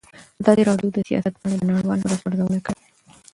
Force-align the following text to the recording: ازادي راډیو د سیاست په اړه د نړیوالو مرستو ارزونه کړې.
ازادي 0.41 0.63
راډیو 0.69 0.93
د 0.95 0.97
سیاست 1.09 1.33
په 1.39 1.43
اړه 1.45 1.55
د 1.59 1.63
نړیوالو 1.69 2.03
مرستو 2.05 2.27
ارزونه 2.29 2.59
کړې. 2.65 2.81